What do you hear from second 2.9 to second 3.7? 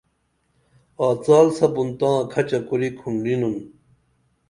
کُھنڈِنُن